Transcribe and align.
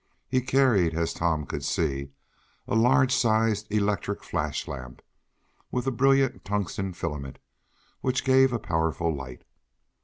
He 0.27 0.41
carried, 0.41 0.95
as 0.95 1.13
Tom 1.13 1.45
could 1.45 1.63
see, 1.63 2.09
a 2.67 2.73
large 2.73 3.13
sized 3.13 3.71
electric 3.71 4.23
flash 4.23 4.67
lamp, 4.67 5.03
with 5.71 5.85
a 5.85 5.91
brilliant 5.91 6.43
tungsten 6.43 6.93
filament, 6.93 7.37
which 7.99 8.23
gave 8.25 8.51
a 8.51 8.57
powerful 8.57 9.13
light. 9.15 9.43